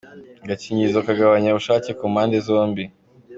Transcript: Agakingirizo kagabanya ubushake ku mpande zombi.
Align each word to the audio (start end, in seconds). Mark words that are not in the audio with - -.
Agakingirizo 0.43 0.99
kagabanya 1.07 1.49
ubushake 1.49 1.89
ku 1.97 2.05
mpande 2.13 2.37
zombi. 2.47 2.83